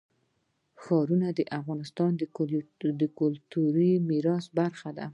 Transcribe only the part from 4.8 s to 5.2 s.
ده.